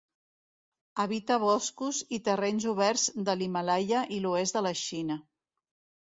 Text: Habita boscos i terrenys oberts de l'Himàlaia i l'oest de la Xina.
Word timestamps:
Habita 1.01 1.35
boscos 1.41 1.99
i 2.17 2.17
terrenys 2.29 2.65
oberts 2.71 3.03
de 3.27 3.35
l'Himàlaia 3.41 4.01
i 4.17 4.17
l'oest 4.23 4.57
de 4.57 4.63
la 4.69 4.73
Xina. 4.85 5.19